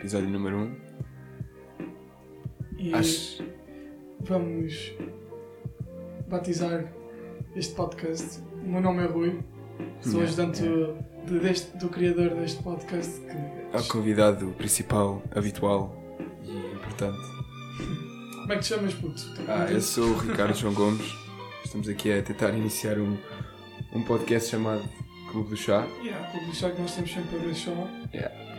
o 0.00 0.02
episódio 0.02 0.28
número 0.30 0.56
1. 0.56 0.60
Um. 0.62 0.76
E 2.78 2.94
Acho. 2.94 3.44
vamos 4.20 4.92
batizar 6.28 6.90
este 7.54 7.74
podcast. 7.74 8.40
O 8.64 8.68
meu 8.68 8.80
nome 8.80 9.02
é 9.02 9.06
Rui, 9.06 9.40
sou 10.00 10.20
Yeah, 10.20 10.24
ajudante 10.28 10.62
de- 11.26 11.38
deste- 11.40 11.76
do 11.76 11.88
criador 11.88 12.30
deste 12.36 12.62
podcast. 12.62 13.20
Que, 13.20 13.76
Ao 13.76 13.82
convidado 13.84 14.46
principal, 14.52 15.22
habitual 15.34 15.94
e 16.44 16.74
importante. 16.74 17.18
Como 18.40 18.52
é 18.52 18.56
que 18.56 18.62
te 18.62 18.68
chamas, 18.68 18.94
puto? 18.94 19.22
Ah, 19.48 19.70
eu 19.70 19.80
sou 19.80 20.04
o 20.08 20.18
Ricardo 20.18 20.54
João 20.56 20.72
Gomes. 20.74 21.06
Estamos 21.64 21.88
aqui 21.88 22.10
a 22.12 22.22
tentar 22.22 22.50
iniciar 22.50 22.98
um, 22.98 23.16
um 23.92 24.02
podcast 24.02 24.50
chamado 24.50 24.82
Clube 25.30 25.50
do 25.50 25.56
Chá. 25.56 25.86
Yeah, 26.02 26.26
Clube 26.30 26.46
do 26.46 26.54
Chá 26.54 26.70
que 26.70 26.80
nós 26.80 26.94
temos 26.94 27.12
sempre 27.12 27.36
a 27.36 27.38
ver 27.40 27.54
chá. 27.54 27.70
Yeah. 28.14 28.49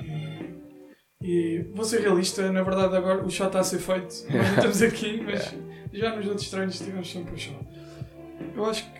E, 1.21 1.66
vou 1.73 1.86
ser 1.86 2.02
realista, 2.02 2.52
na 2.52 2.64
verdade 2.64 2.95
agora 2.95 3.23
o 3.23 3.30
chá 3.30 3.47
está 3.47 3.59
a 3.59 3.64
ser 3.64 3.80
feito. 3.80 4.25
Nós 4.31 4.47
não 4.47 4.55
estamos 4.55 4.81
aqui, 4.81 5.22
mas 5.23 5.53
já 5.94 6.16
nos 6.16 6.28
outros 6.28 6.50
treinos 6.50 6.78
tivemos 6.80 7.11
sempre 7.11 7.36
o 7.36 7.38
chá. 7.38 7.52
Eu 8.55 8.66
acho 8.66 8.91
que 8.91 9.00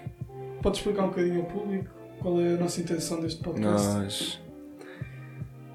podes 0.61 0.80
explicar 0.80 1.03
um 1.03 1.08
bocadinho 1.08 1.41
ao 1.41 1.45
público 1.45 1.89
qual 2.19 2.39
é 2.39 2.53
a 2.53 2.58
nossa 2.58 2.80
intenção 2.81 3.19
deste 3.19 3.41
podcast. 3.41 3.88
Nós. 3.88 4.41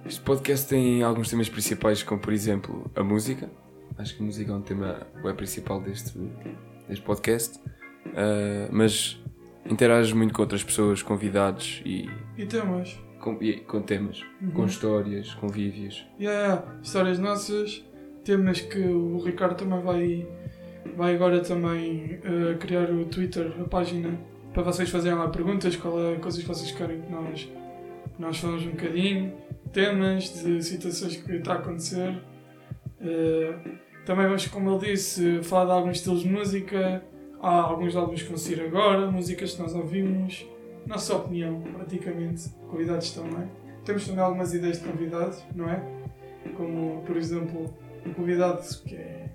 Este 0.07 0.21
podcast 0.21 0.69
tem 0.69 1.03
alguns 1.03 1.29
temas 1.29 1.49
principais, 1.49 2.03
como 2.03 2.21
por 2.21 2.33
exemplo 2.33 2.89
a 2.95 3.03
música. 3.03 3.51
Acho 3.99 4.17
que 4.17 4.23
a 4.23 4.27
música 4.27 4.53
é 4.53 4.55
um 4.55 4.63
tema 4.63 5.07
é 5.25 5.33
principal 5.33 5.81
deste, 5.81 6.17
deste 6.89 7.05
podcast. 7.05 7.59
Ah, 8.15 8.69
mas 8.71 9.19
interages 9.69 10.13
muito 10.13 10.33
com 10.33 10.43
outras 10.43 10.63
pessoas, 10.63 11.03
convidados 11.03 11.83
e 11.85 12.09
E 12.37 12.47
temas. 12.47 12.97
Com, 13.35 13.39
com 13.67 13.83
temas, 13.83 14.23
Uhum. 14.41 14.51
com 14.53 14.65
histórias, 14.67 15.35
convívios. 15.35 16.07
Yeah, 16.21 16.63
histórias 16.83 17.19
nossas, 17.19 17.85
temas 18.25 18.61
que 18.61 18.79
o 18.79 19.19
Ricardo 19.19 19.57
também 19.57 19.81
vai, 19.83 20.29
vai 20.97 21.15
agora 21.15 21.41
também 21.41 22.21
eh, 22.23 22.55
criar 22.61 22.91
o 22.91 23.05
Twitter, 23.07 23.53
a 23.61 23.65
página, 23.65 24.19
para 24.55 24.63
vocês 24.63 24.89
fazerem 24.89 25.19
lá 25.19 25.29
perguntas, 25.29 25.75
qual 25.77 25.99
é 26.13 26.17
coisas 26.17 26.41
que 26.41 26.49
vocês 26.49 26.71
querem 26.73 27.01
que 27.03 27.11
nós, 27.13 27.49
nós 28.19 28.39
falamos 28.39 28.65
um 28.65 28.71
bocadinho, 28.71 29.33
temas 29.73 30.43
de 30.43 30.63
situações 30.63 31.17
que 31.17 31.33
está 31.33 31.55
a 31.55 31.57
acontecer. 31.57 32.15
Eh, 33.01 33.55
também 34.05 34.25
vamos, 34.27 34.47
como 34.47 34.71
ele 34.71 34.93
disse, 34.93 35.43
falar 35.43 35.65
de 35.67 35.71
alguns 35.73 35.97
estilos 35.97 36.21
de 36.23 36.29
música, 36.29 37.03
há 37.43 37.51
alguns 37.61 37.95
álbuns 37.97 38.23
que 38.23 38.29
vão 38.29 38.39
sair 38.39 38.61
agora, 38.61 39.11
músicas 39.11 39.55
que 39.55 39.61
nós 39.63 39.75
ouvimos, 39.75 40.47
nossa 40.87 41.17
opinião, 41.17 41.61
praticamente, 41.61 42.49
convidados 42.71 43.11
também. 43.13 43.49
Temos 43.85 44.07
também 44.07 44.23
algumas 44.23 44.53
ideias 44.55 44.81
de 44.81 44.89
convidados, 44.89 45.45
não 45.55 45.69
é? 45.69 45.83
Como, 46.57 47.03
por 47.03 47.17
exemplo, 47.17 47.75
um 48.05 48.13
convidado 48.15 48.63
que 48.85 48.95
é 48.95 49.31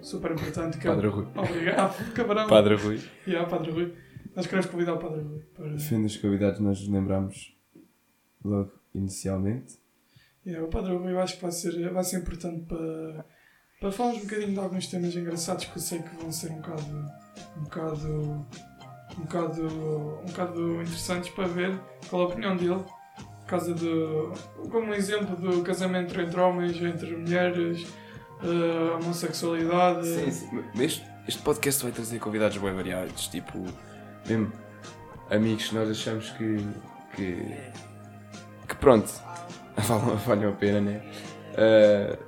super 0.00 0.32
importante, 0.32 0.78
que 0.78 0.86
Padre 0.86 1.06
é 1.06 1.10
o... 1.10 1.12
Rui. 1.12 1.26
Obrigado, 1.34 2.12
cabrão. 2.14 2.48
Padre 2.48 2.74
Rui. 2.76 3.00
Yeah, 3.26 3.48
Padre 3.48 3.70
Rui. 3.70 3.94
Nós 4.34 4.46
queremos 4.46 4.70
convidar 4.70 4.94
o 4.94 4.98
Padre 4.98 5.22
Rui 5.22 5.40
para... 5.54 5.68
Defende 5.70 6.06
os 6.06 6.16
convidados, 6.16 6.60
nós 6.60 6.80
nos 6.80 6.88
lembramos 6.88 7.56
logo 8.44 8.72
inicialmente. 8.94 9.78
Yeah, 10.46 10.64
o 10.64 10.70
Padre 10.70 10.94
Rui 10.94 11.12
eu 11.12 11.20
acho 11.20 11.36
que 11.36 11.42
vai 11.42 11.52
ser, 11.52 11.92
vai 11.92 12.04
ser 12.04 12.18
importante 12.18 12.66
para, 12.66 13.26
para 13.80 13.92
falarmos 13.92 14.22
um 14.22 14.26
bocadinho 14.26 14.52
de 14.52 14.58
alguns 14.58 14.86
temas 14.86 15.16
engraçados 15.16 15.64
que 15.64 15.76
eu 15.76 15.82
sei 15.82 15.98
que 16.00 16.16
vão 16.16 16.30
ser 16.30 16.52
um 16.52 16.56
bocado, 16.56 17.10
um 17.56 17.62
bocado, 17.64 18.46
um 19.18 19.22
bocado, 19.22 19.62
um 20.22 20.26
bocado 20.26 20.82
interessantes 20.82 21.30
para 21.30 21.46
ver 21.46 21.78
qual 22.08 22.22
é 22.22 22.24
a 22.24 22.28
opinião 22.28 22.56
dele. 22.56 22.84
Por 23.40 23.50
causa 23.50 23.74
de, 23.74 23.88
como 24.70 24.88
um 24.88 24.94
exemplo 24.94 25.36
do 25.36 25.62
casamento 25.62 26.18
entre 26.20 26.40
homens, 26.40 26.82
entre 26.82 27.16
mulheres, 27.16 27.86
eh, 28.42 28.96
homossexualidade. 28.96 30.06
Sim, 30.06 30.30
sim. 30.30 30.64
Este, 30.80 31.04
este 31.28 31.42
podcast 31.42 31.82
vai 31.82 31.92
trazer 31.92 32.18
convidados 32.18 32.56
bem 32.58 32.74
variados, 32.74 33.28
tipo, 33.28 33.64
mesmo 34.26 34.52
amigos 35.30 35.68
que 35.68 35.74
nós 35.76 35.88
achamos 35.88 36.30
que. 36.30 36.56
que, 37.14 37.56
que 38.66 38.74
pronto, 38.76 39.12
valham, 39.76 40.16
valham 40.26 40.50
a 40.50 40.52
pena, 40.56 40.80
né? 40.80 41.02
Ah, 41.56 42.18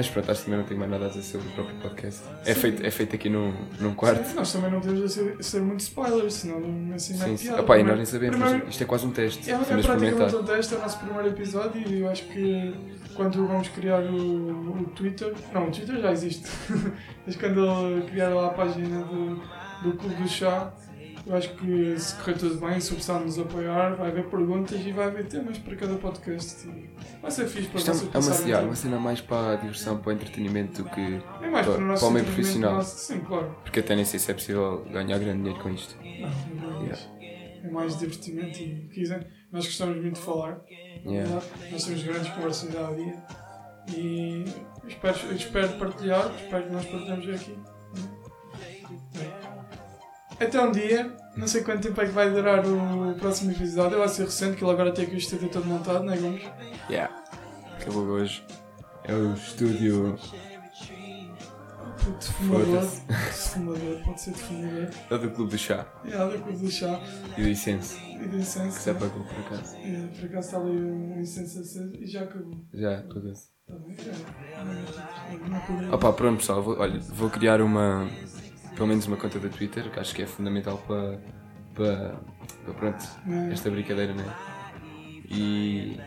mas 0.00 0.08
pronto, 0.08 0.30
acho 0.30 0.40
que 0.40 0.44
também 0.46 0.60
não 0.60 0.66
tenho 0.66 0.80
mais 0.80 0.90
nada 0.92 1.04
a 1.04 1.08
dizer 1.08 1.22
sobre 1.22 1.46
o 1.48 1.50
próprio 1.50 1.76
podcast. 1.76 2.22
É 2.46 2.54
feito, 2.54 2.86
é 2.86 2.90
feito 2.90 3.14
aqui 3.14 3.28
num, 3.28 3.52
num 3.78 3.94
quarto. 3.94 4.26
Sim, 4.26 4.34
nós 4.34 4.50
também 4.50 4.70
não 4.70 4.80
podemos 4.80 5.12
ser, 5.12 5.36
ser 5.44 5.60
muito 5.60 5.80
spoilers, 5.80 6.32
senão 6.32 6.58
não 6.58 6.94
assim 6.94 7.18
não 7.18 7.26
é 7.26 7.28
Sim, 7.28 7.36
sim. 7.36 7.44
piada. 7.48 7.62
Opá, 7.62 7.78
e 7.78 7.82
nós 7.82 7.96
nem 7.96 8.06
sabemos, 8.06 8.36
primeiro- 8.38 8.68
isto 8.68 8.82
é 8.82 8.86
quase 8.86 9.06
um 9.06 9.10
teste. 9.10 9.50
É, 9.50 9.52
é 9.52 9.56
a 9.56 9.58
praticamente 9.58 10.34
um 10.36 10.42
teste, 10.44 10.74
é 10.74 10.76
o 10.78 10.80
nosso 10.80 10.98
primeiro 11.00 11.28
episódio 11.28 11.82
e 11.86 12.00
eu 12.00 12.08
acho 12.08 12.24
que 12.28 12.74
quando 13.14 13.46
vamos 13.46 13.68
criar 13.68 14.00
o, 14.02 14.80
o 14.80 14.84
Twitter, 14.96 15.34
não, 15.52 15.68
o 15.68 15.70
Twitter 15.70 16.00
já 16.00 16.12
existe, 16.12 16.48
mas 17.26 17.36
quando 17.36 17.60
ele 17.66 18.02
criar 18.10 18.30
lá 18.30 18.46
a 18.46 18.50
página 18.50 19.02
do, 19.04 19.34
do 19.82 19.92
Clube 19.98 20.14
do 20.14 20.28
Chá, 20.28 20.72
eu 21.26 21.36
acho 21.36 21.50
que 21.54 21.98
se 21.98 22.14
correr 22.16 22.34
tudo 22.38 22.54
bem, 22.66 22.80
se 22.80 22.92
o 22.92 22.96
pessoal 22.96 23.20
nos 23.20 23.38
apoiar, 23.38 23.94
vai 23.96 24.08
haver 24.10 24.24
perguntas 24.28 24.80
e 24.84 24.90
vai 24.92 25.06
haver 25.06 25.26
temas 25.26 25.58
para 25.58 25.76
cada 25.76 25.94
podcast. 25.96 26.66
Vai 27.20 27.30
ser 27.30 27.46
fixe 27.46 27.68
para 27.68 27.78
Isto 27.78 27.90
é, 27.90 27.94
vocês 27.94 28.14
é 28.14 28.18
uma, 28.18 28.34
yeah, 28.36 28.56
tempo. 28.58 28.66
uma 28.66 28.76
cena 28.76 28.98
mais 28.98 29.20
para 29.20 29.52
a 29.52 29.56
diversão, 29.56 29.98
para 29.98 30.08
o 30.10 30.12
entretenimento 30.12 30.82
do 30.82 30.90
que. 30.90 31.00
É 31.42 31.50
mais 31.50 31.66
para- 31.66 31.74
para 31.76 31.84
o 31.84 31.86
nosso 31.86 32.00
para 32.00 32.08
o 32.08 32.12
meio 32.12 32.24
profissional. 32.26 32.74
nosso- 32.74 32.98
Sim, 32.98 33.20
claro. 33.20 33.56
Porque 33.62 33.80
até 33.80 33.94
nem 33.94 34.04
sei 34.04 34.18
se 34.18 34.30
é 34.30 34.34
possível 34.34 34.84
ganhar 34.90 35.18
grande 35.18 35.38
dinheiro 35.42 35.60
com 35.62 35.70
isto. 35.70 35.96
Não, 36.02 36.70
não 36.70 36.86
é 36.86 36.92
isso. 36.92 37.10
É 37.62 37.70
mais 37.70 37.98
divertimento 37.98 38.58
e 38.58 38.88
quiser. 38.92 39.26
Nós 39.52 39.66
gostamos 39.66 39.96
muito 40.00 40.14
de 40.14 40.20
falar. 40.24 40.60
Yeah. 41.04 41.42
Nós 41.70 41.84
temos 41.84 42.02
grandes 42.02 42.30
conversas 42.30 42.70
dia 42.70 42.86
a 42.88 42.92
dia 42.92 43.14
e 43.96 44.44
espero, 44.88 45.34
espero 45.34 45.68
partilhar, 45.78 46.30
espero 46.42 46.64
que 46.64 46.72
nós 46.72 46.84
partilhamos 46.86 47.28
aqui. 47.28 47.58
Até 50.40 50.60
um 50.60 50.72
dia, 50.72 51.14
não 51.36 51.46
sei 51.46 51.62
quanto 51.62 51.82
tempo 51.86 52.00
é 52.00 52.06
que 52.06 52.12
vai 52.12 52.30
durar 52.30 52.64
o 52.66 53.14
próximo 53.18 53.50
episódio, 53.52 53.98
vai 53.98 54.08
ser 54.08 54.24
recente, 54.24 54.56
que 54.56 54.64
ele 54.64 54.72
agora 54.72 54.90
tem 54.92 55.04
aqui 55.04 55.14
o 55.14 55.18
estúdio 55.18 55.48
todo 55.50 55.66
montado, 55.66 56.02
não 56.04 56.12
é 56.12 56.16
Gomes? 56.16 56.42
Yeah. 56.88 57.14
Acabou 57.78 58.04
hoje. 58.04 58.44
É 59.04 59.14
o 59.14 59.34
estúdio 59.34 60.18
Puto, 62.02 62.32
fumador, 62.32 62.82
fumador, 63.32 64.02
pode 64.04 64.20
ser 64.22 64.30
de 64.32 64.38
fumador. 64.38 64.88
é 65.10 65.18
do 65.18 65.30
Clube 65.32 65.50
do 65.50 65.58
Chá 65.58 65.86
É, 66.06 66.10
da 66.16 66.38
coisa 66.38 66.64
do 66.64 66.70
chá 66.70 66.98
e 67.36 67.42
do 67.42 67.48
Incenso. 67.50 67.98
e 68.02 68.18
de 68.26 68.38
Que 68.38 68.42
se 68.44 68.58
incenso. 68.58 68.90
apagou 68.90 69.22
por 69.24 69.38
acaso. 69.40 69.76
É, 69.76 70.06
por 70.18 70.24
acaso 70.24 70.46
está 70.46 70.58
ali 70.60 70.70
um 70.70 71.20
incenso 71.20 71.60
aceso 71.60 71.92
e 71.96 72.06
já 72.06 72.22
acabou. 72.22 72.64
Já? 72.72 72.90
É. 72.92 73.04
Não, 73.06 73.22
não, 75.82 75.92
Opa, 75.94 76.12
pronto 76.14 76.38
pessoal, 76.38 76.62
vou, 76.62 76.78
olha, 76.78 76.98
vou 77.00 77.28
criar 77.28 77.60
uma. 77.60 78.08
Pelo 78.74 78.88
menos 78.88 79.06
uma 79.06 79.16
conta 79.16 79.38
do 79.38 79.48
Twitter, 79.48 79.90
que 79.90 79.98
acho 80.00 80.14
que 80.14 80.22
é 80.22 80.26
fundamental 80.26 80.78
para. 80.86 81.18
para. 81.74 82.14
para 82.64 82.74
pronto, 82.74 83.04
não. 83.26 83.50
esta 83.52 83.70
brincadeira, 83.70 84.12
né? 84.14 84.24
E. 85.30 85.98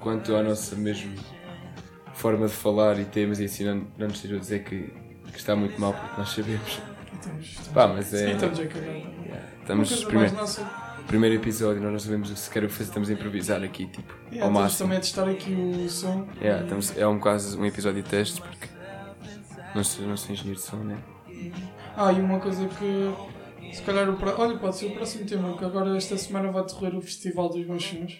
quanto 0.00 0.34
à 0.36 0.42
nossa 0.42 0.76
mesmo 0.76 1.14
forma 2.12 2.46
de 2.46 2.52
falar 2.54 2.98
e 3.00 3.04
temas 3.04 3.40
e 3.40 3.44
assim, 3.44 3.64
não, 3.64 3.86
não 3.98 4.06
nos 4.06 4.16
estejam 4.16 4.36
a 4.36 4.40
dizer 4.40 4.62
que, 4.64 4.92
que 5.32 5.36
está 5.38 5.56
muito 5.56 5.80
mal, 5.80 5.92
porque 5.92 6.20
nós 6.20 6.28
sabemos. 6.30 6.80
Estamos, 7.14 7.46
estamos, 7.46 7.68
Pá, 7.72 7.86
mas 7.88 8.12
é- 8.14 8.26
Sim, 8.26 8.32
estamos 8.34 8.60
a 8.60 8.66
cagar. 8.66 8.88
Yeah, 8.88 9.06
Uma 9.70 9.82
Estamos. 9.82 10.04
Primeiro, 10.04 10.34
primeiro 11.06 11.34
episódio, 11.36 11.82
nós 11.82 11.92
não 11.92 11.98
sabemos 11.98 12.30
o 12.30 12.34
que 12.34 12.40
sequer 12.40 12.64
o 12.64 12.68
que 12.68 12.72
fazer, 12.74 12.90
estamos 12.90 13.08
a 13.10 13.12
improvisar 13.14 13.62
aqui, 13.62 13.86
tipo, 13.86 14.12
Yeah, 14.30 14.44
ao 14.46 14.50
máximo. 14.52 14.80
também 14.86 14.98
a 14.98 15.00
testar 15.00 15.28
aqui 15.28 15.52
o 15.52 15.88
som. 15.88 16.28
Yeah, 16.40 16.60
E- 16.60 16.64
estamos, 16.64 16.96
é 16.96 17.06
um 17.06 17.18
quase 17.18 17.56
um 17.58 17.64
episódio 17.66 18.02
de 18.02 18.08
testes 18.08 18.38
porque 18.38 18.68
não 19.74 19.82
sou, 19.82 20.06
não 20.06 20.16
sou 20.16 20.32
engenheiro 20.32 20.60
de 20.60 20.66
som, 20.66 20.76
né? 20.76 20.96
Ah, 21.96 22.12
e 22.12 22.20
uma 22.20 22.40
coisa 22.40 22.66
que 22.68 23.74
se 23.74 23.82
calhar 23.82 24.08
o. 24.08 24.16
Olha, 24.40 24.58
pode 24.58 24.76
ser 24.76 24.86
o 24.86 24.94
próximo 24.94 25.26
tema, 25.26 25.56
que 25.56 25.64
agora 25.64 25.96
esta 25.96 26.16
semana 26.16 26.50
vai 26.50 26.64
decorrer 26.64 26.96
o 26.96 27.00
Festival 27.00 27.48
dos 27.48 27.64
Bons 27.66 27.84
Sons. 27.84 28.12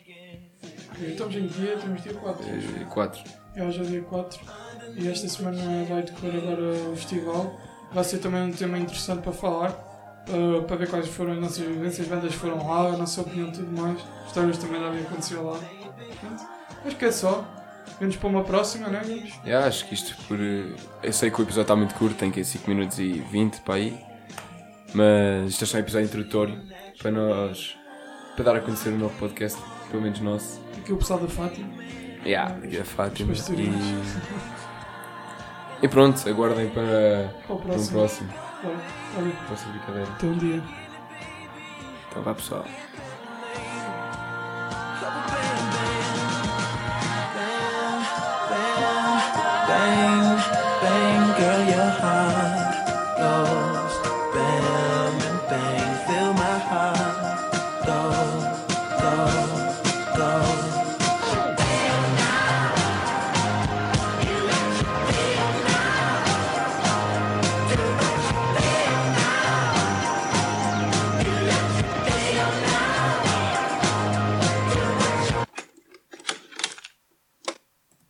Que 0.97 1.05
Estamos 1.07 1.35
em 1.35 1.47
dia? 1.47 1.75
Estamos 1.75 2.03
dia 2.03 2.15
4. 2.15 2.47
Eh, 2.47 2.85
Quatro. 2.89 3.23
É 3.55 3.65
hoje 3.65 3.81
é 3.81 3.85
dia 3.85 4.03
4. 4.03 4.41
E 4.97 5.09
esta 5.09 5.29
semana 5.29 5.85
vai 5.89 6.03
decorrer 6.03 6.37
agora 6.37 6.73
o 6.93 6.97
festival. 6.97 7.59
Vai 7.93 8.05
ser 8.05 8.19
também 8.19 8.43
um 8.43 8.53
tema 8.53 8.79
interessante 8.79 9.23
para 9.23 9.33
falar. 9.33 9.73
Para, 10.25 10.63
para 10.63 10.77
ver 10.77 10.89
quais 10.89 11.09
foram 11.09 11.33
as 11.33 11.39
nossas 11.39 11.59
vivências, 11.59 12.01
as 12.01 12.09
bandas 12.09 12.35
foram 12.35 12.67
lá, 12.67 12.89
a 12.89 12.97
nossa 12.97 13.21
opinião 13.21 13.49
e 13.49 13.53
tudo 13.53 13.81
mais. 13.81 13.99
Histórias 14.27 14.57
também 14.59 14.81
devem 14.81 15.03
acontecer 15.03 15.37
lá. 15.37 15.59
Pronto. 16.21 16.43
Acho 16.85 16.97
que 16.97 17.05
é 17.05 17.13
só. 17.13 17.45
Vemos 18.01 18.17
para 18.17 18.29
uma 18.29 18.43
próxima, 18.45 18.89
não 18.89 18.99
é? 18.99 19.03
Vamos? 19.03 19.33
Yeah, 19.45 19.67
acho 19.67 19.87
que 19.87 19.95
isto 19.95 20.17
por. 20.27 20.39
eh, 20.41 20.75
Eu 21.03 21.13
sei 21.13 21.31
que 21.31 21.41
o 21.41 21.43
episódio 21.45 21.63
está 21.63 21.77
muito 21.77 21.95
curto, 21.95 22.17
tem 22.17 22.31
que 22.31 22.43
5 22.45 22.69
minutos 22.69 22.99
e 22.99 23.13
20 23.31 23.61
para 23.61 23.75
aí. 23.75 23.99
Mas 24.93 25.51
isto 25.51 25.65
é 25.65 25.67
só 25.67 25.77
um 25.77 25.81
episódio 25.81 26.07
introdutório 26.07 26.61
para 27.01 27.11
nós. 27.11 27.77
para 28.37 28.45
dar 28.45 28.57
a 28.57 28.61
conhecer 28.61 28.89
o 28.91 28.99
novo 28.99 29.17
podcast, 29.19 29.61
pelo 29.91 30.03
menos 30.03 30.21
nosso. 30.21 30.61
Aqui 30.79 30.93
o 30.93 30.97
pessoal 30.97 31.21
da 31.21 31.29
Fátima. 31.29 31.69
Yeah, 32.25 32.55
aqui 32.57 32.77
é 32.77 32.81
a 32.81 32.85
Fátima. 32.85 33.33
E, 33.33 33.75
e 35.85 35.89
pronto, 35.89 36.29
aguardem 36.29 36.69
para, 36.71 37.33
Para 37.47 37.55
o 37.55 37.59
para 37.59 37.75
um 37.75 37.87
próximo. 37.87 37.99
próximo. 37.99 38.29
Claro. 38.61 38.81
Olha, 39.19 39.31
Próxima 39.47 39.73
brincadeira. 39.73 40.09
até 40.11 40.27
um 40.27 40.39
dia. 40.39 40.63
Então 42.11 42.23
vá 42.23 42.35
pessoal. 42.35 42.65